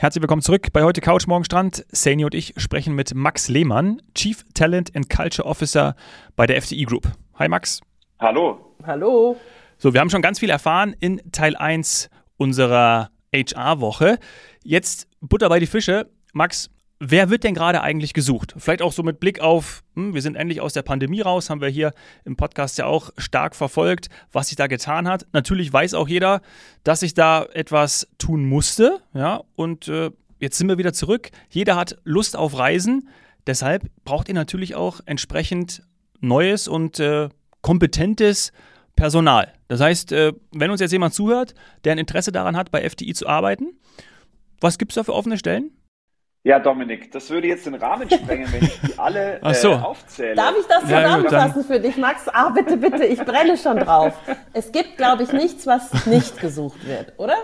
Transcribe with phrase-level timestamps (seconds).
[0.00, 1.84] Herzlich willkommen zurück bei heute Couch Morgen Strand.
[1.92, 5.94] Sani und ich sprechen mit Max Lehmann, Chief Talent and Culture Officer
[6.36, 7.06] bei der FTI Group.
[7.38, 7.82] Hi Max.
[8.18, 8.74] Hallo.
[8.86, 9.36] Hallo.
[9.76, 12.08] So, wir haben schon ganz viel erfahren in Teil 1
[12.38, 14.18] unserer HR-Woche.
[14.64, 16.08] Jetzt Butter bei die Fische.
[16.32, 16.70] Max,
[17.02, 18.54] Wer wird denn gerade eigentlich gesucht?
[18.58, 21.62] Vielleicht auch so mit Blick auf, hm, wir sind endlich aus der Pandemie raus, haben
[21.62, 21.94] wir hier
[22.26, 25.26] im Podcast ja auch stark verfolgt, was sich da getan hat.
[25.32, 26.42] Natürlich weiß auch jeder,
[26.84, 31.30] dass sich da etwas tun musste, ja, und äh, jetzt sind wir wieder zurück.
[31.48, 33.08] Jeder hat Lust auf Reisen,
[33.46, 35.82] deshalb braucht ihr natürlich auch entsprechend
[36.20, 37.30] neues und äh,
[37.62, 38.52] kompetentes
[38.94, 39.54] Personal.
[39.68, 41.54] Das heißt, äh, wenn uns jetzt jemand zuhört,
[41.84, 43.68] der ein Interesse daran hat, bei FDI zu arbeiten,
[44.60, 45.70] was gibt es da für offene Stellen?
[46.42, 49.72] Ja, Dominik, das würde jetzt den Rahmen sprengen, wenn ich die alle äh, so.
[49.72, 50.34] aufzähle.
[50.34, 52.28] Darf ich das zusammenfassen ja, für dich, Max?
[52.28, 54.14] Ah, bitte, bitte, ich brenne schon drauf.
[54.54, 57.36] Es gibt, glaube ich, nichts, was nicht gesucht wird, oder?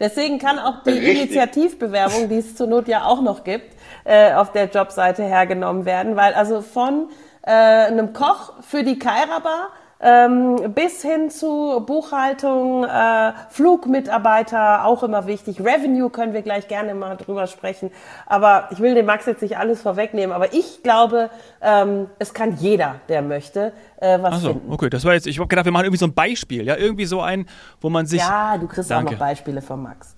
[0.00, 1.16] Deswegen kann auch die Richtig.
[1.16, 6.16] Initiativbewerbung, die es zur Not ja auch noch gibt, äh, auf der Jobseite hergenommen werden,
[6.16, 7.10] weil also von
[7.42, 15.26] äh, einem Koch für die Kaira-Bar ähm, bis hin zu Buchhaltung, äh, Flugmitarbeiter, auch immer
[15.26, 15.60] wichtig.
[15.60, 17.90] Revenue können wir gleich gerne mal drüber sprechen.
[18.26, 20.32] Aber ich will dem Max jetzt nicht alles vorwegnehmen.
[20.34, 24.72] Aber ich glaube, ähm, es kann jeder, der möchte, äh, was Ach so, finden.
[24.72, 24.90] okay.
[24.90, 26.64] Das war jetzt, ich habe gedacht, wir machen irgendwie so ein Beispiel.
[26.64, 27.46] Ja, irgendwie so ein,
[27.80, 28.20] wo man sich.
[28.20, 29.08] Ja, du kriegst Danke.
[29.08, 30.16] auch noch Beispiele von Max.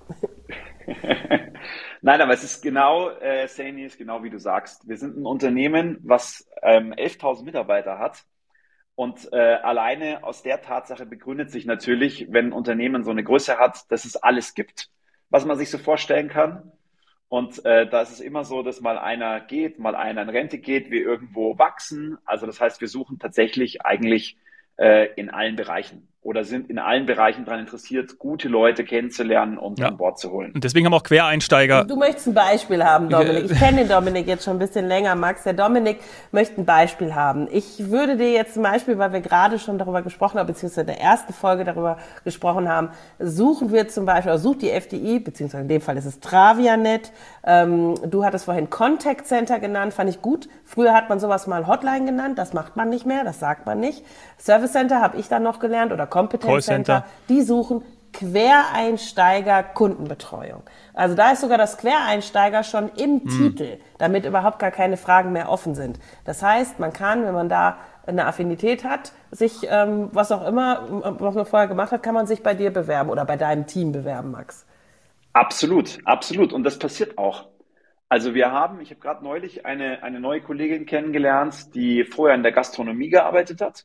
[2.02, 4.88] Nein, aber es ist genau, äh, Sani ist genau wie du sagst.
[4.88, 8.24] Wir sind ein Unternehmen, was ähm, 11.000 Mitarbeiter hat
[8.94, 13.58] und äh, alleine aus der Tatsache begründet sich natürlich, wenn ein Unternehmen so eine Größe
[13.58, 14.90] hat, dass es alles gibt,
[15.30, 16.72] was man sich so vorstellen kann.
[17.28, 20.58] Und äh, da ist es immer so, dass mal einer geht, mal einer in Rente
[20.58, 22.18] geht, wir irgendwo wachsen.
[22.24, 24.36] Also das heißt, wir suchen tatsächlich eigentlich
[24.76, 29.78] äh, in allen Bereichen oder sind in allen Bereichen daran interessiert, gute Leute kennenzulernen und
[29.78, 29.88] ja.
[29.88, 30.52] an Bord zu holen.
[30.52, 31.84] Und deswegen haben auch Quereinsteiger.
[31.84, 33.50] Du möchtest ein Beispiel haben, Dominik.
[33.50, 35.44] Ich kenne den Dominik jetzt schon ein bisschen länger, Max.
[35.44, 35.98] Der Dominik
[36.30, 37.48] möchte ein Beispiel haben.
[37.50, 40.86] Ich würde dir jetzt ein Beispiel, weil wir gerade schon darüber gesprochen haben, beziehungsweise in
[40.88, 45.62] der ersten Folge darüber gesprochen haben, suchen wir zum Beispiel, oder sucht die FDI, beziehungsweise
[45.62, 47.12] in dem Fall ist es Travianet.
[47.44, 50.50] Ähm, du hattest vorhin Contact Center genannt, fand ich gut.
[50.66, 53.80] Früher hat man sowas mal Hotline genannt, das macht man nicht mehr, das sagt man
[53.80, 54.04] nicht.
[54.38, 57.82] Service Center habe ich dann noch gelernt oder Competence Center, die suchen
[58.12, 60.62] Quereinsteiger Kundenbetreuung.
[60.94, 63.28] Also da ist sogar das Quereinsteiger schon im hm.
[63.28, 65.98] Titel, damit überhaupt gar keine Fragen mehr offen sind.
[66.24, 71.16] Das heißt, man kann, wenn man da eine Affinität hat, sich, ähm, was auch immer,
[71.20, 73.92] was man vorher gemacht hat, kann man sich bei dir bewerben oder bei deinem Team
[73.92, 74.66] bewerben, Max.
[75.32, 76.52] Absolut, absolut.
[76.52, 77.46] Und das passiert auch.
[78.08, 82.42] Also wir haben, ich habe gerade neulich eine, eine neue Kollegin kennengelernt, die vorher in
[82.42, 83.84] der Gastronomie gearbeitet hat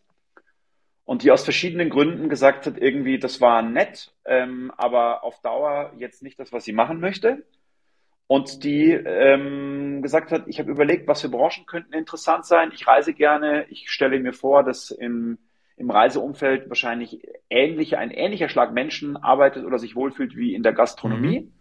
[1.05, 5.93] und die aus verschiedenen Gründen gesagt hat, irgendwie, das war nett, ähm, aber auf Dauer
[5.97, 7.43] jetzt nicht das, was sie machen möchte.
[8.27, 12.71] Und die ähm, gesagt hat, ich habe überlegt, was für Branchen könnten interessant sein.
[12.73, 13.65] Ich reise gerne.
[13.69, 15.37] Ich stelle mir vor, dass im,
[15.77, 20.73] im Reiseumfeld wahrscheinlich ähnliche, ein ähnlicher Schlag Menschen arbeitet oder sich wohlfühlt wie in der
[20.73, 21.41] Gastronomie.
[21.41, 21.51] Mhm.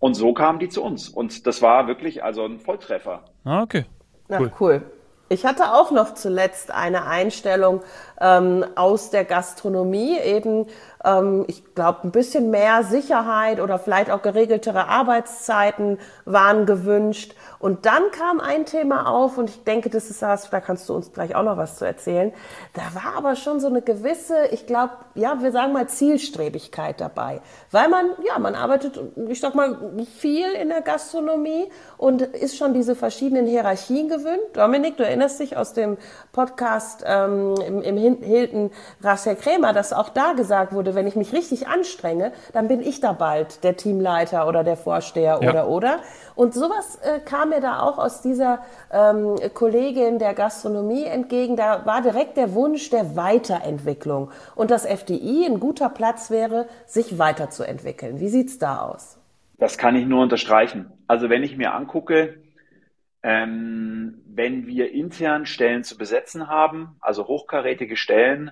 [0.00, 1.08] Und so kamen die zu uns.
[1.08, 3.24] Und das war wirklich also ein Volltreffer.
[3.44, 3.84] Ah, okay.
[4.28, 4.46] Cool.
[4.46, 4.82] Ja, cool.
[5.30, 7.82] Ich hatte auch noch zuletzt eine Einstellung
[8.20, 10.66] ähm, aus der Gastronomie, eben
[11.48, 17.34] ich glaube, ein bisschen mehr Sicherheit oder vielleicht auch geregeltere Arbeitszeiten waren gewünscht.
[17.58, 20.94] Und dann kam ein Thema auf und ich denke, das ist das, da kannst du
[20.94, 22.32] uns gleich auch noch was zu erzählen.
[22.72, 27.42] Da war aber schon so eine gewisse, ich glaube, ja, wir sagen mal Zielstrebigkeit dabei.
[27.70, 28.98] Weil man, ja, man arbeitet,
[29.28, 29.76] ich sag mal,
[30.18, 34.40] viel in der Gastronomie und ist schon diese verschiedenen Hierarchien gewöhnt.
[34.54, 35.98] Dominik, du erinnerst dich aus dem
[36.32, 38.70] Podcast ähm, im, im Hilton
[39.02, 43.00] Rasser Krämer, dass auch da gesagt wurde, wenn ich mich richtig anstrenge, dann bin ich
[43.00, 45.50] da bald der Teamleiter oder der Vorsteher ja.
[45.50, 45.98] oder oder.
[46.34, 48.60] Und sowas äh, kam mir da auch aus dieser
[48.92, 51.56] ähm, Kollegin der Gastronomie entgegen.
[51.56, 57.18] Da war direkt der Wunsch der Weiterentwicklung und dass FDI ein guter Platz wäre, sich
[57.18, 58.20] weiterzuentwickeln.
[58.20, 59.18] Wie sieht's da aus?
[59.58, 60.90] Das kann ich nur unterstreichen.
[61.06, 62.36] Also wenn ich mir angucke,
[63.22, 68.50] ähm, wenn wir intern Stellen zu besetzen haben, also hochkarätige Stellen,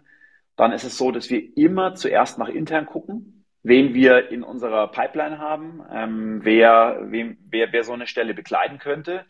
[0.57, 4.89] dann ist es so, dass wir immer zuerst nach intern gucken, wen wir in unserer
[4.89, 9.25] Pipeline haben, ähm, wer, wem, wer, wer so eine Stelle bekleiden könnte.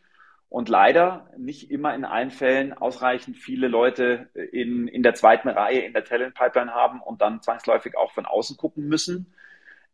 [0.49, 5.81] Und leider nicht immer in allen Fällen ausreichend viele Leute in, in der zweiten Reihe
[5.81, 9.33] in der Talent Pipeline haben und dann zwangsläufig auch von außen gucken müssen.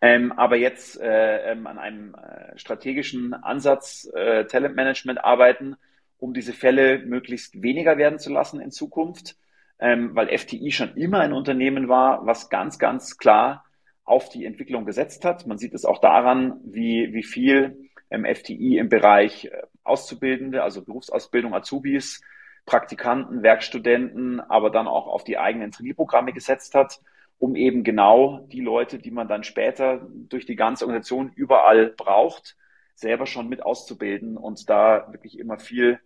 [0.01, 5.77] Ähm, aber jetzt äh, ähm, an einem äh, strategischen Ansatz äh, Talentmanagement arbeiten,
[6.19, 9.37] um diese Fälle möglichst weniger werden zu lassen in Zukunft
[9.81, 13.65] ähm, weil FTI schon immer ein Unternehmen war, was ganz, ganz klar
[14.05, 15.47] auf die Entwicklung gesetzt hat.
[15.47, 20.85] Man sieht es auch daran, wie, wie viel ähm, FTI im Bereich äh, Auszubildende, also
[20.85, 22.23] Berufsausbildung, Azubis,
[22.67, 27.01] Praktikanten, Werkstudenten, aber dann auch auf die eigenen Trainierprogramme gesetzt hat,
[27.39, 32.57] um eben genau die Leute, die man dann später durch die ganze Organisation überall braucht,
[32.95, 36.01] selber schon mit auszubilden und da wirklich immer viel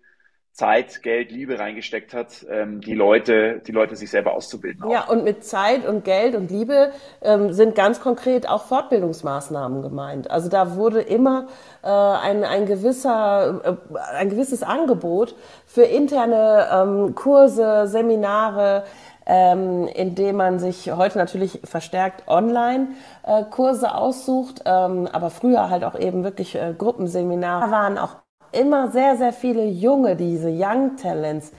[0.52, 4.82] Zeit, Geld, Liebe reingesteckt hat, ähm, die Leute, die Leute sich selber auszubilden.
[4.84, 4.92] Auch.
[4.92, 10.30] Ja, und mit Zeit und Geld und Liebe ähm, sind ganz konkret auch Fortbildungsmaßnahmen gemeint.
[10.30, 11.46] Also da wurde immer
[11.82, 15.34] äh, ein, ein gewisser, äh, ein gewisses Angebot
[15.64, 18.84] für interne ähm, Kurse, Seminare,
[19.24, 25.98] ähm, indem man sich heute natürlich verstärkt Online-Kurse äh, aussucht, ähm, aber früher halt auch
[25.98, 27.64] eben wirklich äh, Gruppenseminare.
[27.64, 28.21] Da waren auch
[28.52, 31.52] immer sehr, sehr viele junge, diese Young Talents.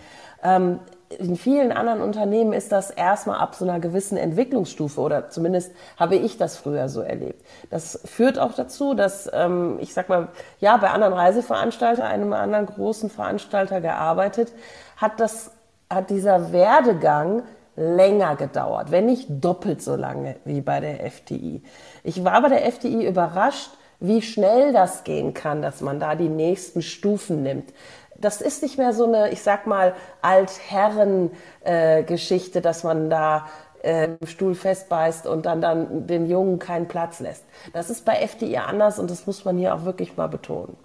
[0.43, 0.79] Ähm,
[1.19, 6.15] in vielen anderen Unternehmen ist das erstmal ab so einer gewissen Entwicklungsstufe oder zumindest habe
[6.15, 7.43] ich das früher so erlebt.
[7.69, 10.29] Das führt auch dazu, dass ähm, ich sag mal,
[10.59, 14.51] ja, bei anderen Reiseveranstaltern, einem anderen großen Veranstalter gearbeitet,
[14.97, 15.51] hat das,
[15.89, 17.43] hat dieser Werdegang
[17.75, 21.63] länger gedauert, wenn nicht doppelt so lange wie bei der FTI.
[22.03, 23.71] Ich war bei der FTI überrascht,
[24.03, 27.73] wie schnell das gehen kann, dass man da die nächsten Stufen nimmt.
[28.17, 33.47] Das ist nicht mehr so eine, ich sag mal, Altherren-Geschichte, äh, dass man da
[33.81, 37.45] äh, im Stuhl festbeißt und dann, dann den Jungen keinen Platz lässt.
[37.71, 40.75] Das ist bei FDI anders und das muss man hier auch wirklich mal betonen.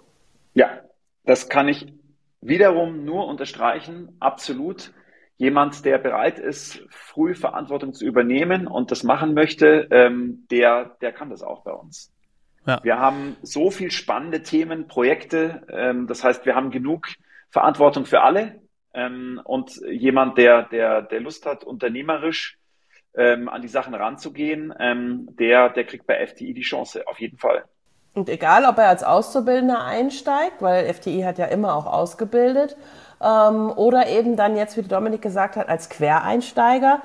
[0.53, 0.69] Ja,
[1.25, 1.91] das kann ich
[2.39, 4.93] wiederum nur unterstreichen, absolut.
[5.35, 11.11] Jemand, der bereit ist, früh Verantwortung zu übernehmen und das machen möchte, ähm, der, der
[11.11, 12.13] kann das auch bei uns.
[12.69, 12.79] Ja.
[12.83, 15.63] Wir haben so viel spannende Themen, Projekte.
[15.71, 17.07] Ähm, das heißt, wir haben genug
[17.49, 18.61] Verantwortung für alle.
[18.93, 22.57] Ähm, und jemand, der, der, der Lust hat, unternehmerisch
[23.15, 27.37] ähm, an die Sachen ranzugehen, ähm, der, der kriegt bei FTI die Chance, auf jeden
[27.37, 27.63] Fall.
[28.13, 32.77] Und egal, ob er als Auszubildender einsteigt, weil FTI hat ja immer auch ausgebildet,
[33.21, 37.01] ähm, oder eben dann jetzt, wie Dominik gesagt hat, als Quereinsteiger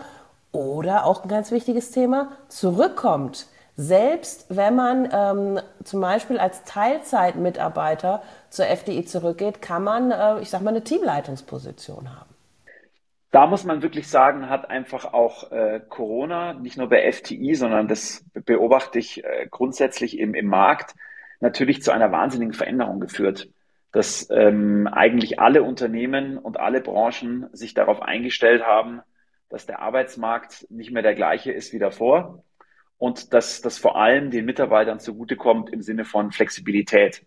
[0.53, 3.47] oder auch ein ganz wichtiges Thema, zurückkommt
[3.77, 10.51] selbst wenn man ähm, zum Beispiel als Teilzeitmitarbeiter zur FDI zurückgeht, kann man, äh, ich
[10.51, 12.31] sag mal, eine Teamleitungsposition haben.
[13.33, 17.89] Da muss man wirklich sagen, hat einfach auch äh, Corona, nicht nur bei FTI, sondern
[17.89, 20.95] das beobachte ich äh, grundsätzlich im, im Markt,
[21.41, 23.49] natürlich zu einer wahnsinnigen Veränderung geführt.
[23.91, 29.01] Dass ähm, eigentlich alle Unternehmen und alle Branchen sich darauf eingestellt haben,
[29.49, 32.45] dass der Arbeitsmarkt nicht mehr der gleiche ist wie davor
[32.99, 37.25] und dass das vor allem den Mitarbeitern zugutekommt im Sinne von Flexibilität.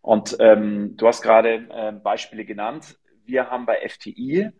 [0.00, 2.98] Und ähm, du hast gerade äh, Beispiele genannt.
[3.24, 4.50] Wir haben bei FTI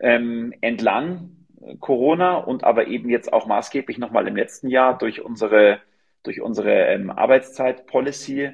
[0.00, 1.36] ähm, entlang
[1.80, 5.80] Corona und aber eben jetzt auch maßgeblich nochmal im letzten Jahr durch unsere,
[6.22, 8.50] durch unsere ähm, Arbeitszeit-Policy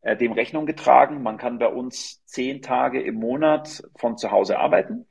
[0.00, 1.22] äh, dem Rechnung getragen.
[1.22, 5.06] Man kann bei uns zehn Tage im Monat von zu Hause arbeiten,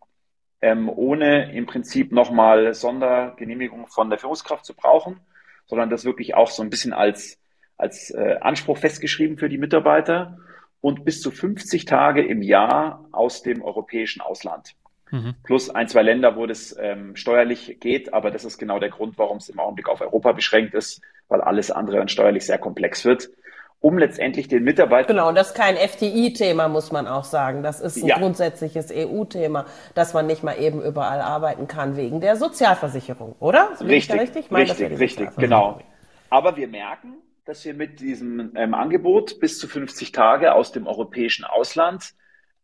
[0.61, 5.21] ähm, ohne im Prinzip nochmal Sondergenehmigung von der Führungskraft zu brauchen
[5.67, 7.37] sondern das wirklich auch so ein bisschen als,
[7.77, 10.39] als äh, Anspruch festgeschrieben für die Mitarbeiter
[10.81, 14.73] und bis zu 50 Tage im Jahr aus dem europäischen Ausland.
[15.11, 15.35] Mhm.
[15.43, 19.17] Plus ein, zwei Länder, wo das ähm, steuerlich geht, aber das ist genau der Grund,
[19.17, 23.05] warum es im Augenblick auf Europa beschränkt ist, weil alles andere dann steuerlich sehr komplex
[23.05, 23.29] wird
[23.79, 25.15] um letztendlich den Mitarbeitern.
[25.15, 27.63] Genau, und das ist kein FTI-Thema, muss man auch sagen.
[27.63, 28.17] Das ist ein ja.
[28.17, 33.69] grundsätzliches EU-Thema, dass man nicht mal eben überall arbeiten kann wegen der Sozialversicherung, oder?
[33.81, 35.79] richtig, richtig, meine, richtig, richtig, genau.
[36.29, 37.13] Aber wir merken,
[37.45, 42.13] dass wir mit diesem ähm, Angebot bis zu 50 Tage aus dem europäischen Ausland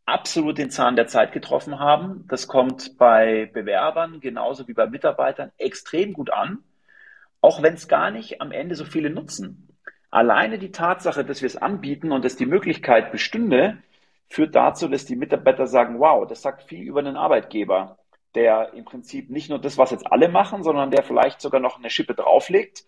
[0.06, 2.26] absolut den Zahn der Zeit getroffen haben.
[2.28, 6.60] Das kommt bei Bewerbern genauso wie bei Mitarbeitern extrem gut an,
[7.40, 9.73] auch wenn es gar nicht am Ende so viele nutzen.
[10.14, 13.80] Alleine die Tatsache, dass wir es anbieten und dass die Möglichkeit bestünde,
[14.30, 17.98] führt dazu, dass die Mitarbeiter sagen, wow, das sagt viel über einen Arbeitgeber,
[18.36, 21.80] der im Prinzip nicht nur das, was jetzt alle machen, sondern der vielleicht sogar noch
[21.80, 22.86] eine Schippe drauflegt.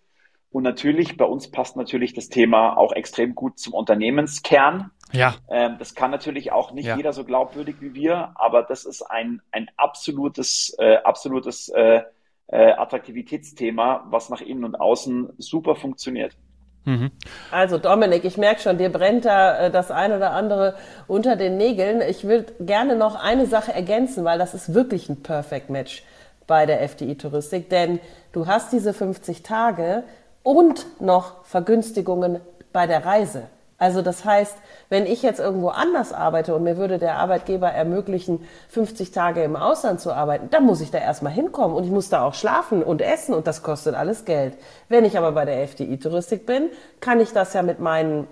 [0.52, 4.92] Und natürlich, bei uns passt natürlich das Thema auch extrem gut zum Unternehmenskern.
[5.10, 5.34] Ja.
[5.50, 6.96] Ähm, das kann natürlich auch nicht ja.
[6.96, 12.02] jeder so glaubwürdig wie wir, aber das ist ein, ein absolutes, äh, absolutes äh,
[12.46, 16.36] äh, Attraktivitätsthema, was nach innen und außen super funktioniert.
[17.50, 20.74] Also Dominik, ich merke schon, dir brennt da äh, das eine oder andere
[21.08, 22.00] unter den Nägeln.
[22.00, 26.04] Ich will gerne noch eine Sache ergänzen, weil das ist wirklich ein Perfect Match
[26.46, 27.98] bei der FDI Touristik, denn
[28.32, 30.04] du hast diese 50 Tage
[30.44, 32.40] und noch Vergünstigungen
[32.72, 33.48] bei der Reise.
[33.78, 34.56] Also das heißt,
[34.88, 39.54] wenn ich jetzt irgendwo anders arbeite und mir würde der Arbeitgeber ermöglichen, 50 Tage im
[39.54, 42.82] Ausland zu arbeiten, dann muss ich da erstmal hinkommen und ich muss da auch schlafen
[42.82, 44.54] und essen und das kostet alles Geld.
[44.88, 48.26] Wenn ich aber bei der FDI Touristik bin, kann ich das ja mit meinen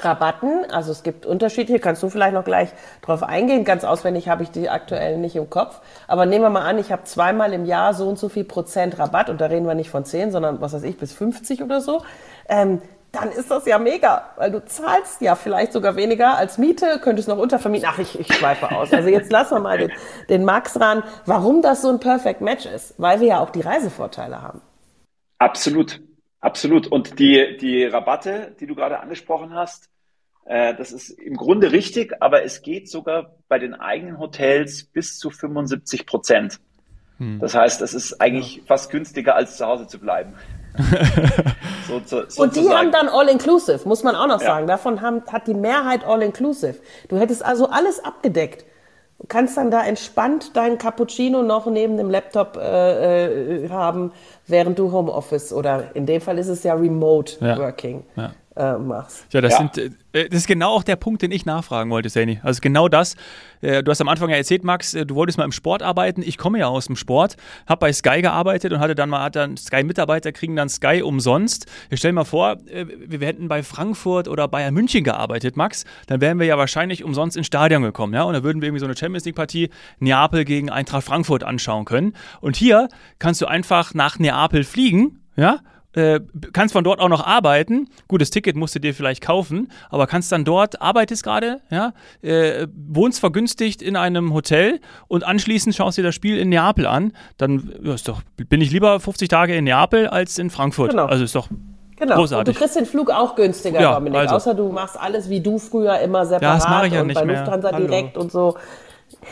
[0.00, 0.64] Rabatten.
[0.70, 2.70] Also es gibt unterschiedliche, kannst du vielleicht noch gleich
[3.02, 3.64] drauf eingehen.
[3.64, 5.80] Ganz auswendig habe ich die aktuell nicht im Kopf.
[6.08, 8.98] Aber nehmen wir mal an, ich habe zweimal im Jahr so und so viel Prozent
[8.98, 11.80] Rabatt und da reden wir nicht von 10, sondern was weiß ich, bis 50 oder
[11.80, 12.02] so.
[12.48, 12.80] Ähm,
[13.12, 17.28] dann ist das ja mega, weil du zahlst ja vielleicht sogar weniger als Miete, könntest
[17.28, 17.86] noch untervermieten.
[17.90, 18.90] Ach, ich, ich schweife aus.
[18.92, 19.92] Also jetzt lassen wir mal den,
[20.30, 23.60] den Max ran, warum das so ein Perfect Match ist, weil wir ja auch die
[23.60, 24.62] Reisevorteile haben.
[25.38, 26.00] Absolut.
[26.40, 26.86] Absolut.
[26.86, 29.90] Und die, die Rabatte, die du gerade angesprochen hast,
[30.46, 35.18] äh, das ist im Grunde richtig, aber es geht sogar bei den eigenen Hotels bis
[35.18, 36.58] zu 75 Prozent.
[37.18, 37.38] Hm.
[37.40, 38.62] Das heißt, es ist eigentlich ja.
[38.66, 40.34] fast günstiger, als zu Hause zu bleiben.
[41.88, 44.46] so, so, so und die haben dann All-Inclusive, muss man auch noch ja.
[44.46, 44.66] sagen.
[44.66, 46.76] Davon haben, hat die Mehrheit All-Inclusive.
[47.08, 48.64] Du hättest also alles abgedeckt.
[49.18, 54.12] Du kannst dann da entspannt deinen Cappuccino noch neben dem Laptop äh, äh, haben,
[54.46, 57.56] während du Homeoffice oder in dem Fall ist es ja Remote ja.
[57.56, 58.04] Working.
[58.16, 59.26] Ja äh, machst.
[59.32, 59.58] Ja, das, ja.
[59.58, 62.40] Sind, äh, das ist genau auch der Punkt, den ich nachfragen wollte, Sani.
[62.42, 63.16] Also genau das.
[63.60, 66.22] Äh, du hast am Anfang ja erzählt, Max, äh, du wolltest mal im Sport arbeiten.
[66.22, 69.36] Ich komme ja aus dem Sport, habe bei Sky gearbeitet und hatte dann mal, hat
[69.36, 71.66] dann Sky-Mitarbeiter kriegen dann Sky umsonst.
[71.90, 76.20] Ich stell mal vor, äh, wir hätten bei Frankfurt oder Bayern München gearbeitet, Max, dann
[76.20, 78.24] wären wir ja wahrscheinlich umsonst ins Stadion gekommen, ja.
[78.24, 82.14] Und dann würden wir irgendwie so eine Champions League-Partie Neapel gegen Eintracht Frankfurt anschauen können.
[82.40, 85.60] Und hier kannst du einfach nach Neapel fliegen, ja,
[85.94, 86.20] äh,
[86.52, 87.88] kannst von dort auch noch arbeiten.
[88.08, 92.66] Gutes Ticket musst du dir vielleicht kaufen, aber kannst dann dort, arbeitest gerade, ja, äh,
[92.74, 97.12] wohnst vergünstigt in einem Hotel und anschließend schaust dir das Spiel in Neapel an.
[97.36, 100.90] Dann ja, ist doch, bin ich lieber 50 Tage in Neapel als in Frankfurt.
[100.90, 101.06] Genau.
[101.06, 101.48] Also ist doch
[101.96, 102.16] Genau.
[102.16, 102.48] Großartig.
[102.48, 104.18] Und du kriegst den Flug auch günstiger, ja, Dominik.
[104.18, 104.34] Also.
[104.34, 107.06] Außer du machst alles wie du früher immer separat ja, das mache ich ja und
[107.06, 107.36] nicht bei mehr.
[107.36, 107.86] Lufthansa Hallo.
[107.86, 108.56] direkt und so.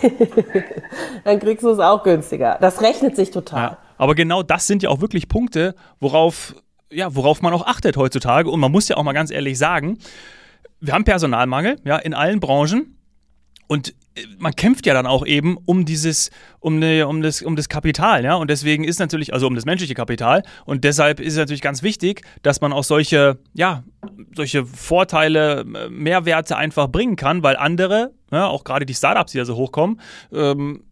[1.24, 2.58] dann kriegst du es auch günstiger.
[2.60, 3.60] Das rechnet sich total.
[3.60, 3.78] Ja.
[4.00, 6.54] Aber genau das sind ja auch wirklich Punkte, worauf,
[6.90, 8.48] ja, worauf man auch achtet heutzutage.
[8.48, 9.98] Und man muss ja auch mal ganz ehrlich sagen,
[10.80, 12.96] wir haben Personalmangel, ja, in allen Branchen.
[13.66, 16.30] Und äh, man kämpft ja dann auch eben um dieses,
[16.60, 18.36] um, ne, um, das, um das Kapital, ja.
[18.36, 20.44] Und deswegen ist natürlich, also um das menschliche Kapital.
[20.64, 23.84] Und deshalb ist es natürlich ganz wichtig, dass man auch solche, ja,
[24.34, 29.38] solche Vorteile, äh, Mehrwerte einfach bringen kann, weil andere, ja, auch gerade die Startups, die
[29.38, 30.00] da so hochkommen,
[30.32, 30.84] ähm,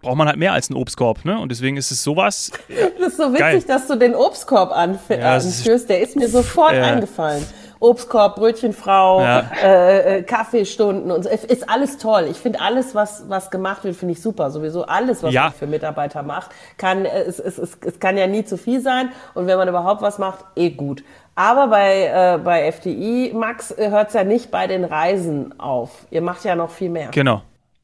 [0.00, 1.38] braucht man halt mehr als einen Obstkorb, ne?
[1.38, 2.52] Und deswegen ist es sowas.
[2.98, 3.64] Das ist so witzig, geil.
[3.66, 5.22] dass du den Obstkorb anführst.
[5.22, 5.88] Ja, anführst.
[5.88, 7.46] Der ist mir sofort äh, eingefallen.
[7.80, 9.50] Obstkorb, Brötchenfrau, ja.
[9.62, 11.30] äh, äh, Kaffeestunden und so.
[11.30, 12.26] Ist alles toll.
[12.28, 14.50] Ich finde alles, was, was gemacht wird, finde ich super.
[14.50, 15.44] Sowieso alles, was ja.
[15.44, 18.80] man für Mitarbeiter macht, kann, äh, es, es, es, es kann ja nie zu viel
[18.80, 19.10] sein.
[19.34, 21.04] Und wenn man überhaupt was macht, eh gut.
[21.36, 26.06] Aber bei, äh, bei FDI, Max, äh, hört es ja nicht bei den Reisen auf.
[26.10, 27.10] Ihr macht ja noch viel mehr.
[27.12, 27.42] Genau.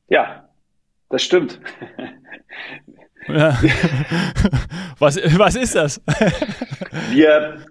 [0.09, 0.44] Ja,
[1.15, 1.61] das stimmt.
[3.29, 3.51] Ja.
[4.99, 6.03] was, was ist das?
[7.13, 7.65] wir,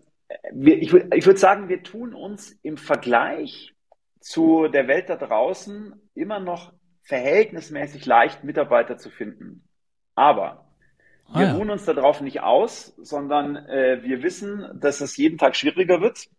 [0.53, 3.73] wir, ich, ich würde sagen, wir tun uns im Vergleich
[4.21, 6.71] zu der Welt da draußen immer noch
[7.01, 9.67] verhältnismäßig leicht, Mitarbeiter zu finden.
[10.15, 10.65] Aber
[11.27, 11.53] ah, wir ja.
[11.55, 16.29] ruhen uns darauf nicht aus, sondern äh, wir wissen, dass es jeden Tag schwieriger wird.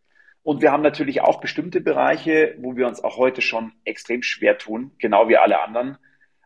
[0.43, 4.57] Und wir haben natürlich auch bestimmte Bereiche, wo wir uns auch heute schon extrem schwer
[4.57, 5.99] tun, genau wie alle anderen,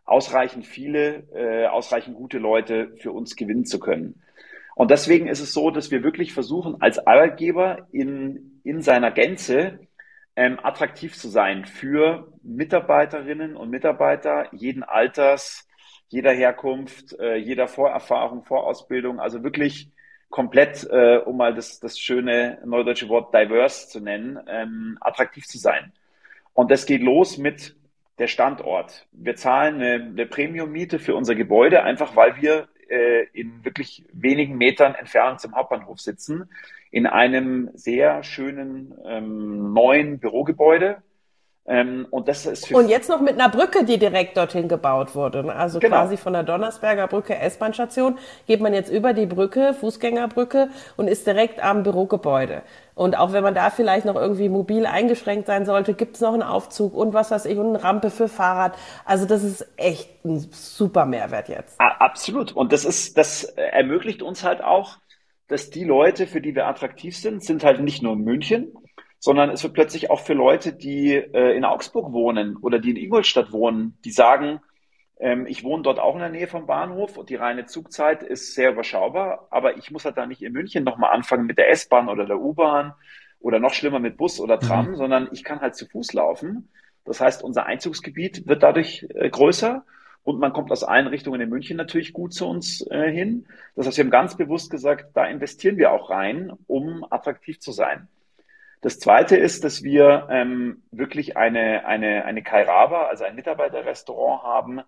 [0.09, 4.21] ausreichend viele, äh, ausreichend gute Leute für uns gewinnen zu können.
[4.75, 9.79] Und deswegen ist es so, dass wir wirklich versuchen, als Arbeitgeber in, in seiner Gänze
[10.35, 15.67] ähm, attraktiv zu sein für Mitarbeiterinnen und Mitarbeiter jeden Alters,
[16.07, 19.91] jeder Herkunft, äh, jeder Vorerfahrung, Vorausbildung, also wirklich
[20.29, 25.57] komplett, äh, um mal das, das schöne neudeutsche Wort diverse zu nennen, ähm, attraktiv zu
[25.57, 25.91] sein.
[26.53, 27.75] Und das geht los mit
[28.19, 29.07] der Standort.
[29.11, 34.57] Wir zahlen eine, eine Premium-Miete für unser Gebäude, einfach weil wir äh, in wirklich wenigen
[34.57, 36.49] Metern Entfernung zum Hauptbahnhof sitzen,
[36.91, 41.01] in einem sehr schönen ähm, neuen Bürogebäude.
[41.71, 45.53] Ähm, und, das ist und jetzt noch mit einer Brücke, die direkt dorthin gebaut wurde.
[45.55, 45.97] Also genau.
[45.97, 51.27] quasi von der Donnersberger Brücke S-Bahn-Station geht man jetzt über die Brücke, Fußgängerbrücke und ist
[51.27, 52.63] direkt am Bürogebäude.
[52.95, 56.33] Und auch wenn man da vielleicht noch irgendwie mobil eingeschränkt sein sollte, gibt es noch
[56.33, 58.75] einen Aufzug und was weiß ich und eine Rampe für Fahrrad.
[59.05, 61.79] Also das ist echt ein super Mehrwert jetzt.
[61.79, 62.51] Absolut.
[62.51, 64.97] Und das ist, das ermöglicht uns halt auch,
[65.47, 68.73] dass die Leute, für die wir attraktiv sind, sind halt nicht nur in München,
[69.19, 72.97] sondern es wird plötzlich auch für Leute, die äh, in Augsburg wohnen oder die in
[72.97, 74.61] Ingolstadt wohnen, die sagen,
[75.19, 78.55] ähm, ich wohne dort auch in der Nähe vom Bahnhof und die reine Zugzeit ist
[78.55, 82.07] sehr überschaubar, aber ich muss halt da nicht in München nochmal anfangen mit der S-Bahn
[82.07, 82.93] oder der U-Bahn
[83.39, 84.95] oder noch schlimmer mit Bus oder Tram, mhm.
[84.95, 86.69] sondern ich kann halt zu Fuß laufen.
[87.03, 89.83] Das heißt, unser Einzugsgebiet wird dadurch äh, größer
[90.23, 93.47] und man kommt aus allen Richtungen in München natürlich gut zu uns äh, hin.
[93.75, 97.71] Das heißt, wir haben ganz bewusst gesagt, da investieren wir auch rein, um attraktiv zu
[97.71, 98.07] sein.
[98.81, 104.81] Das zweite ist, dass wir ähm, wirklich eine, eine, eine Kairaba, also ein Mitarbeiterrestaurant haben,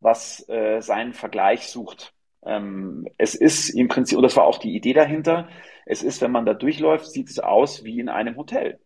[0.00, 2.14] was äh, seinen Vergleich sucht.
[2.44, 5.48] Ähm, es ist im Prinzip, und das war auch die Idee dahinter,
[5.86, 8.78] es ist, wenn man da durchläuft, sieht es aus wie in einem Hotel.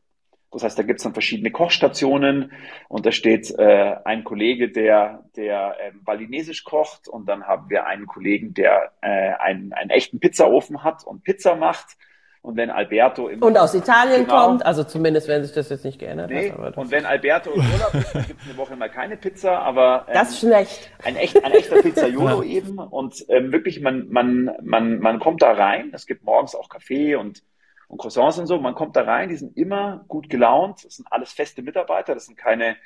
[0.52, 2.52] Das heißt, da gibt es dann verschiedene Kochstationen
[2.88, 7.86] und da steht äh, ein Kollege, der, der äh, balinesisch kocht und dann haben wir
[7.86, 11.98] einen Kollegen, der äh, einen, einen echten Pizzaofen hat und Pizza macht.
[12.46, 15.84] Und wenn Alberto im Und aus Italien genau, kommt, also zumindest, wenn sich das jetzt
[15.84, 16.76] nicht geändert nee, hat.
[16.76, 20.04] und wenn Alberto im Urlaub ist, dann gibt es eine Woche mal keine Pizza, aber
[20.06, 20.92] ähm, das ist schlecht.
[21.02, 22.78] Ein, echt, ein echter Pizzaiolo eben.
[22.78, 25.90] Und ähm, wirklich, man, man, man, man kommt da rein.
[25.92, 27.42] Es gibt morgens auch Kaffee und,
[27.88, 28.60] und Croissants und so.
[28.60, 30.84] Man kommt da rein, die sind immer gut gelaunt.
[30.84, 32.76] Das sind alles feste Mitarbeiter, das sind keine,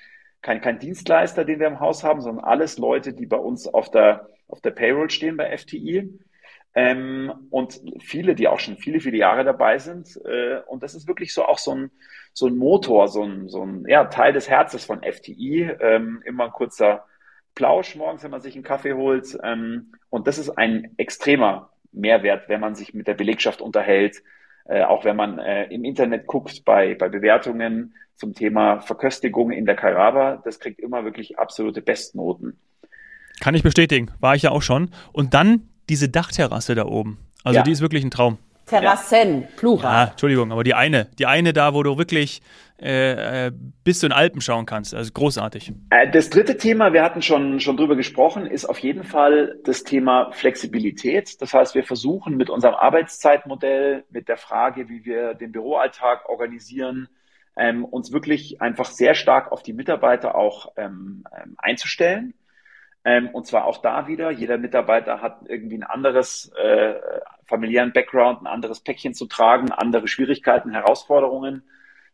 [0.40, 3.90] kein, kein Dienstleister, den wir im Haus haben, sondern alles Leute, die bei uns auf
[3.90, 6.18] der, auf der Payroll stehen bei FTI.
[6.74, 10.16] Ähm, und viele, die auch schon viele, viele Jahre dabei sind.
[10.24, 11.90] Äh, und das ist wirklich so auch so ein,
[12.32, 15.70] so ein Motor, so ein, so ein ja, Teil des Herzens von FTI.
[15.80, 17.06] Ähm, immer ein kurzer
[17.54, 19.36] Plausch morgens, wenn man sich einen Kaffee holt.
[19.42, 24.22] Ähm, und das ist ein extremer Mehrwert, wenn man sich mit der Belegschaft unterhält.
[24.64, 29.66] Äh, auch wenn man äh, im Internet guckt bei, bei Bewertungen zum Thema Verköstigung in
[29.66, 32.60] der Kairaba, das kriegt immer wirklich absolute Bestnoten.
[33.40, 34.90] Kann ich bestätigen, war ich ja auch schon.
[35.12, 37.18] Und dann diese Dachterrasse da oben.
[37.44, 37.62] Also ja.
[37.62, 38.38] die ist wirklich ein Traum.
[38.66, 39.92] Terrassen, Plural.
[39.92, 42.40] Ja, Entschuldigung, aber die eine, die eine da, wo du wirklich
[42.80, 43.52] äh, äh,
[43.84, 44.94] bis zu den Alpen schauen kannst.
[44.94, 45.72] Also großartig.
[45.90, 49.82] Äh, das dritte Thema, wir hatten schon, schon drüber gesprochen, ist auf jeden Fall das
[49.82, 51.42] Thema Flexibilität.
[51.42, 57.08] Das heißt, wir versuchen mit unserem Arbeitszeitmodell, mit der Frage, wie wir den Büroalltag organisieren,
[57.56, 62.34] ähm, uns wirklich einfach sehr stark auf die Mitarbeiter auch ähm, ähm einzustellen.
[63.04, 66.94] Ähm, und zwar auch da wieder, jeder Mitarbeiter hat irgendwie ein anderes äh,
[67.46, 71.62] familiären Background, ein anderes Päckchen zu tragen, andere Schwierigkeiten, Herausforderungen,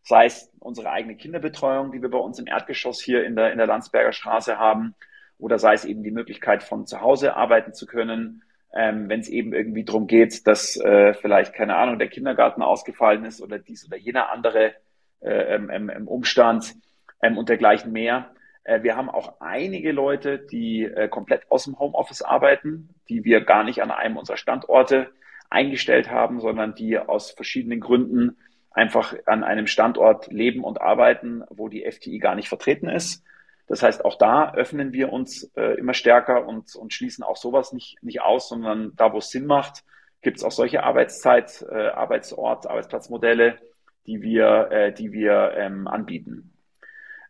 [0.03, 3.57] sei es unsere eigene Kinderbetreuung, die wir bei uns im Erdgeschoss hier in der, in
[3.57, 4.95] der Landsberger Straße haben,
[5.39, 9.29] oder sei es eben die Möglichkeit, von zu Hause arbeiten zu können, ähm, wenn es
[9.29, 13.85] eben irgendwie darum geht, dass äh, vielleicht, keine Ahnung, der Kindergarten ausgefallen ist oder dies
[13.85, 14.73] oder jener andere
[15.19, 16.75] äh, ähm, ähm, Umstand
[17.21, 18.31] ähm, und dergleichen mehr.
[18.67, 23.41] Äh, wir haben auch einige Leute, die äh, komplett aus dem Homeoffice arbeiten, die wir
[23.41, 25.09] gar nicht an einem unserer Standorte
[25.49, 28.37] eingestellt haben, sondern die aus verschiedenen Gründen
[28.71, 33.23] einfach an einem Standort leben und arbeiten, wo die FTI gar nicht vertreten ist.
[33.67, 37.73] Das heißt, auch da öffnen wir uns äh, immer stärker und, und schließen auch sowas
[37.73, 39.83] nicht, nicht aus, sondern da, wo es Sinn macht,
[40.21, 43.59] gibt es auch solche Arbeitszeit, Arbeitsort, Arbeitsplatzmodelle,
[44.07, 46.56] die wir, die wir ähm, anbieten.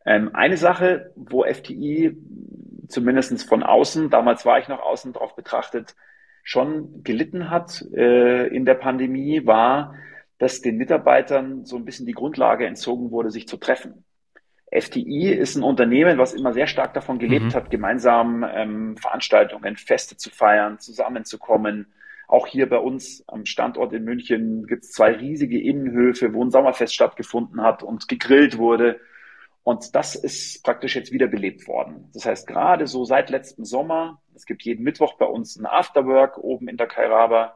[0.08, 2.18] Ähm, eine Sache, wo FTI
[2.88, 5.96] zumindest von außen, damals war ich noch außen drauf betrachtet,
[6.44, 9.96] schon gelitten hat äh, in der Pandemie, war,
[10.38, 14.06] dass den Mitarbeitern so ein bisschen die Grundlage entzogen wurde, sich zu treffen.
[14.72, 17.54] FTI ist ein Unternehmen, was immer sehr stark davon gelebt mhm.
[17.54, 21.94] hat, gemeinsam ähm, Veranstaltungen, Feste zu feiern, zusammenzukommen.
[22.30, 26.52] Auch hier bei uns am Standort in München gibt es zwei riesige Innenhöfe, wo ein
[26.52, 29.02] Sommerfest stattgefunden hat und gegrillt wurde.
[29.68, 32.10] Und das ist praktisch jetzt wiederbelebt worden.
[32.14, 36.38] Das heißt, gerade so seit letztem Sommer, es gibt jeden Mittwoch bei uns ein Afterwork
[36.38, 37.54] oben in der Kairaba,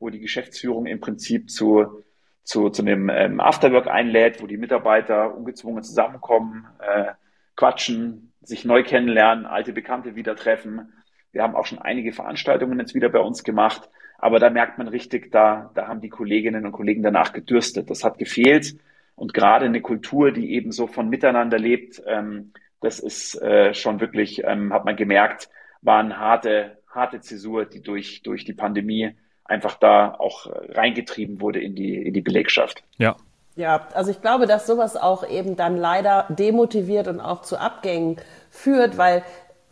[0.00, 2.02] wo die Geschäftsführung im Prinzip zu,
[2.42, 7.12] zu, zu einem ähm, Afterwork einlädt, wo die Mitarbeiter ungezwungen zusammenkommen, äh,
[7.54, 10.92] quatschen, sich neu kennenlernen, alte Bekannte wieder treffen.
[11.30, 14.88] Wir haben auch schon einige Veranstaltungen jetzt wieder bei uns gemacht, aber da merkt man
[14.88, 17.88] richtig, da, da haben die Kolleginnen und Kollegen danach gedürstet.
[17.88, 18.74] Das hat gefehlt.
[19.14, 24.00] Und gerade eine Kultur, die eben so von Miteinander lebt, ähm, das ist äh, schon
[24.00, 25.48] wirklich, ähm, hat man gemerkt,
[25.82, 31.60] war eine harte, harte Zäsur, die durch, durch die Pandemie einfach da auch reingetrieben wurde
[31.60, 32.82] in die, in die Belegschaft.
[32.98, 33.16] Ja.
[33.54, 38.16] Ja, also ich glaube, dass sowas auch eben dann leider demotiviert und auch zu Abgängen
[38.50, 39.22] führt, weil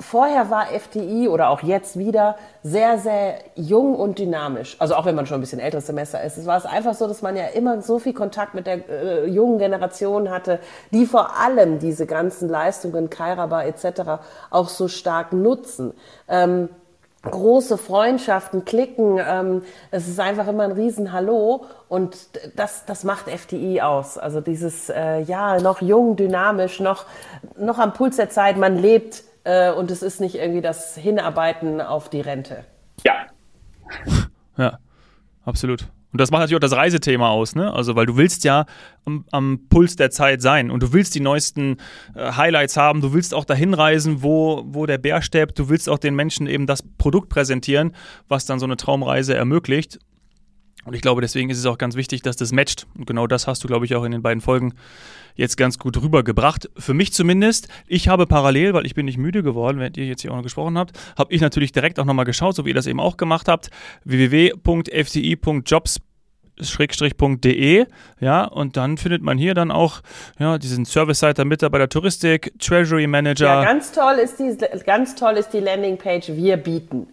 [0.01, 4.77] vorher war FDI oder auch jetzt wieder sehr, sehr jung und dynamisch.
[4.79, 6.39] Also auch wenn man schon ein bisschen älteres Semester ist.
[6.39, 9.27] Es war es einfach so, dass man ja immer so viel Kontakt mit der äh,
[9.27, 10.59] jungen Generation hatte,
[10.91, 14.23] die vor allem diese ganzen Leistungen, Kairaba etc.
[14.51, 15.93] auch so stark nutzen.
[16.29, 16.71] Ähm,
[17.23, 22.17] große Freundschaften, Klicken, ähm, es ist einfach immer ein Riesenhallo und
[22.57, 24.17] das, das macht FDI aus.
[24.17, 27.05] Also dieses, äh, ja, noch jung, dynamisch, noch,
[27.59, 31.81] noch am Puls der Zeit, man lebt äh, und es ist nicht irgendwie das Hinarbeiten
[31.81, 32.65] auf die Rente.
[33.05, 33.27] Ja.
[34.57, 34.79] Ja,
[35.47, 35.87] absolut.
[36.13, 37.73] Und das macht natürlich auch das Reisethema aus, ne?
[37.73, 38.67] Also, weil du willst ja
[39.05, 41.77] am, am Puls der Zeit sein und du willst die neuesten
[42.15, 45.89] äh, Highlights haben, du willst auch dahin reisen, wo, wo der Bär steppt, du willst
[45.89, 47.95] auch den Menschen eben das Produkt präsentieren,
[48.29, 50.01] was dann so eine Traumreise ermöglicht.
[50.85, 52.87] Und ich glaube, deswegen ist es auch ganz wichtig, dass das matcht.
[52.97, 54.75] Und genau das hast du, glaube ich, auch in den beiden Folgen
[55.35, 56.71] jetzt ganz gut rübergebracht.
[56.77, 57.69] Für mich zumindest.
[57.87, 60.43] Ich habe parallel, weil ich bin nicht müde geworden, während ihr jetzt hier auch noch
[60.43, 63.17] gesprochen habt, habe ich natürlich direkt auch nochmal geschaut, so wie ihr das eben auch
[63.17, 63.71] gemacht habt.
[64.05, 66.01] www.fci.jobs
[66.63, 67.87] schrägstrich.de,
[68.21, 70.01] ja, und dann findet man hier dann auch
[70.39, 73.47] ja, diesen Service-Seiter Mitarbeiter Touristik, Treasury Manager.
[73.47, 77.07] Ja, ganz toll ist die, ganz toll ist die Landingpage Wir bieten.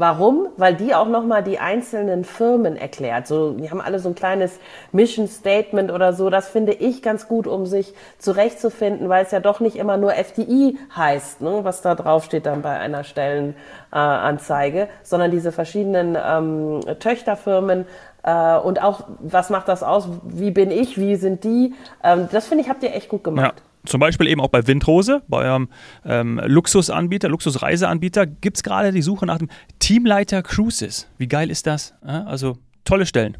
[0.00, 0.48] Warum?
[0.56, 3.26] Weil die auch nochmal die einzelnen Firmen erklärt.
[3.26, 4.58] So, die haben alle so ein kleines
[4.92, 6.30] Mission Statement oder so.
[6.30, 10.14] Das finde ich ganz gut, um sich zurechtzufinden, weil es ja doch nicht immer nur
[10.14, 16.16] FDI heißt, ne, was da drauf steht dann bei einer Stellenanzeige, äh, sondern diese verschiedenen
[16.16, 17.84] ähm, Töchterfirmen
[18.22, 20.08] äh, und auch, was macht das aus?
[20.24, 20.98] Wie bin ich?
[20.98, 21.74] Wie sind die?
[22.02, 23.56] Ähm, das finde ich, habt ihr echt gut gemacht.
[23.58, 23.69] Ja.
[23.86, 25.68] Zum Beispiel eben auch bei Windrose, bei eurem
[26.04, 31.08] ähm, Luxusanbieter, Luxusreiseanbieter, gibt es gerade die Suche nach dem Teamleiter Cruises.
[31.16, 31.94] Wie geil ist das?
[32.06, 33.38] Ja, also tolle Stellen.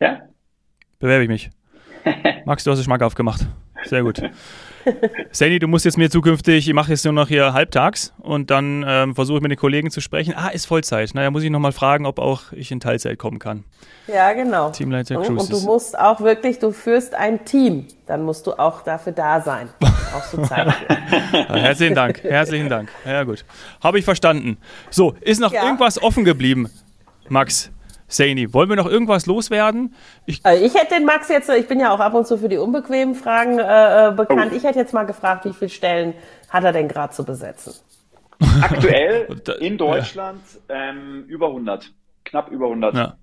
[0.00, 0.20] Ja.
[0.98, 1.50] Bewerbe ich mich.
[2.46, 3.46] Max, du hast es schmackhaft gemacht.
[3.84, 4.22] Sehr gut.
[5.30, 8.84] Sandy, du musst jetzt mir zukünftig, ich mache jetzt nur noch hier halbtags und dann
[8.86, 10.34] ähm, versuche ich mit den Kollegen zu sprechen.
[10.36, 11.14] Ah, ist Vollzeit.
[11.14, 13.64] Naja, muss ich nochmal fragen, ob auch ich in Teilzeit kommen kann.
[14.06, 14.70] Ja, genau.
[14.70, 17.86] Teamleiter und, und du musst auch wirklich, du führst ein Team.
[18.06, 19.68] Dann musst du auch dafür da sein.
[20.16, 20.66] auch so Zeit
[21.32, 22.90] ja, herzlichen Dank, herzlichen Dank.
[23.04, 23.44] Ja, gut.
[23.82, 24.58] Habe ich verstanden.
[24.90, 25.64] So, ist noch ja.
[25.64, 26.68] irgendwas offen geblieben,
[27.28, 27.70] Max?
[28.12, 29.94] Saini, wollen wir noch irgendwas loswerden?
[30.26, 32.48] Ich, also ich hätte den Max jetzt, ich bin ja auch ab und zu für
[32.48, 34.52] die unbequemen Fragen äh, äh bekannt.
[34.52, 34.56] Oh.
[34.56, 36.14] Ich hätte jetzt mal gefragt, wie viele Stellen
[36.48, 37.74] hat er denn gerade zu besetzen?
[38.60, 39.28] Aktuell
[39.60, 40.90] in Deutschland ja.
[40.90, 41.92] ähm, über 100,
[42.24, 42.94] knapp über 100.
[42.94, 43.16] Ja.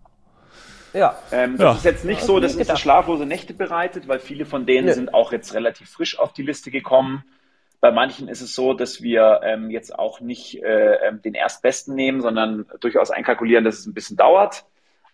[0.94, 1.18] Ja.
[1.32, 1.72] Ähm, das ja.
[1.74, 4.94] ist jetzt nicht so, dass uns das schlaflose Nächte bereitet, weil viele von denen Nö.
[4.94, 7.24] sind auch jetzt relativ frisch auf die Liste gekommen.
[7.82, 11.96] Bei manchen ist es so, dass wir ähm, jetzt auch nicht äh, ähm, den Erstbesten
[11.96, 14.66] nehmen, sondern durchaus einkalkulieren, dass es ein bisschen dauert.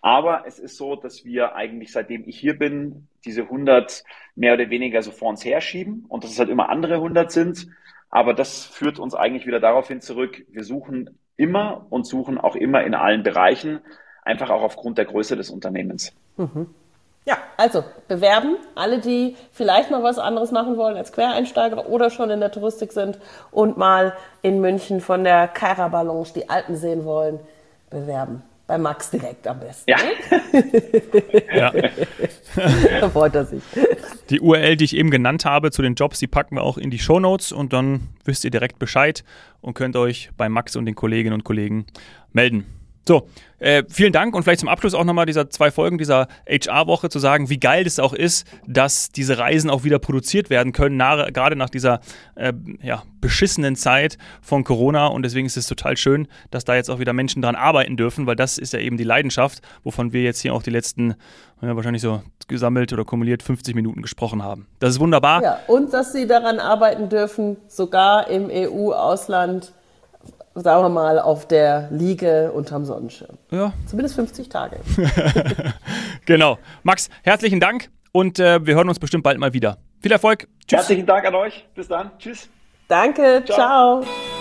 [0.05, 4.03] Aber es ist so, dass wir eigentlich, seitdem ich hier bin, diese 100
[4.35, 7.69] mehr oder weniger so vor uns herschieben und dass es halt immer andere 100 sind.
[8.11, 12.55] Aber das führt uns eigentlich wieder darauf hin zurück, wir suchen immer und suchen auch
[12.55, 13.79] immer in allen Bereichen,
[14.21, 16.13] einfach auch aufgrund der Größe des Unternehmens.
[16.37, 16.67] Mhm.
[17.25, 22.29] Ja, also bewerben, alle, die vielleicht noch was anderes machen wollen als Quereinsteiger oder schon
[22.29, 23.17] in der Touristik sind
[23.49, 24.13] und mal
[24.43, 27.39] in München von der Kaira Ballons die Alpen sehen wollen,
[27.89, 28.43] bewerben.
[28.67, 29.89] Bei Max direkt am besten.
[29.89, 29.97] Ja.
[31.55, 31.71] ja.
[32.99, 33.61] da freut er sich.
[34.31, 36.89] Die URL, die ich eben genannt habe zu den Jobs, die packen wir auch in
[36.89, 39.23] die Show Notes und dann wisst ihr direkt Bescheid
[39.61, 41.85] und könnt euch bei Max und den Kolleginnen und Kollegen
[42.33, 42.65] melden.
[43.07, 43.27] So,
[43.59, 47.19] äh, vielen Dank und vielleicht zum Abschluss auch nochmal dieser zwei Folgen dieser HR-Woche zu
[47.19, 51.31] sagen, wie geil das auch ist, dass diese Reisen auch wieder produziert werden können, nach,
[51.31, 51.99] gerade nach dieser
[52.35, 55.07] äh, ja, beschissenen Zeit von Corona.
[55.07, 58.25] Und deswegen ist es total schön, dass da jetzt auch wieder Menschen dran arbeiten dürfen,
[58.25, 61.15] weil das ist ja eben die Leidenschaft, wovon wir jetzt hier auch die letzten,
[61.61, 64.67] ja, wahrscheinlich so gesammelt oder kumuliert 50 Minuten gesprochen haben.
[64.79, 65.43] Das ist wunderbar.
[65.43, 69.73] Ja, und dass sie daran arbeiten dürfen, sogar im EU-Ausland
[70.55, 73.37] sagen wir mal, auf der Liege unterm Sonnenschirm.
[73.51, 73.73] Ja.
[73.85, 74.79] Zumindest 50 Tage.
[76.25, 76.57] genau.
[76.83, 79.77] Max, herzlichen Dank und äh, wir hören uns bestimmt bald mal wieder.
[80.01, 80.47] Viel Erfolg.
[80.67, 80.79] Tschüss.
[80.79, 81.67] Herzlichen Dank an euch.
[81.75, 82.11] Bis dann.
[82.17, 82.49] Tschüss.
[82.87, 83.43] Danke.
[83.45, 84.01] Ciao.
[84.01, 84.34] ciao.